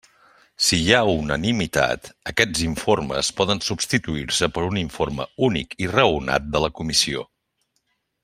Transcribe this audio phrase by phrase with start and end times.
[0.67, 6.63] Si hi ha unanimitat, aquests informes poden substituir-se per un informe únic i raonat de
[6.65, 7.29] la Comissió.